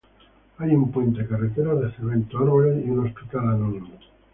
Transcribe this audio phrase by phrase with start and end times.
[0.57, 3.99] Hay un puente, carreteras de cemento, árboles y un hospital anónimo.